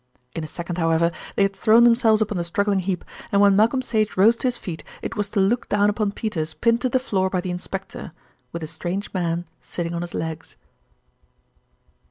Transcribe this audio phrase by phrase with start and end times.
[0.35, 3.83] In a second, however, they had thrown themselves upon the struggling heap, and when Malcolm
[3.83, 6.97] Sage rose to his feet it was to look down upon Peters pinned to the
[6.97, 8.11] floor by the inspector,
[8.51, 10.55] with the strange man sitting on his legs.